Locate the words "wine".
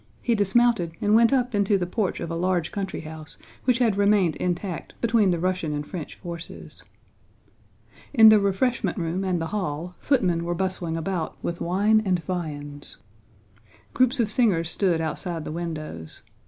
11.61-12.01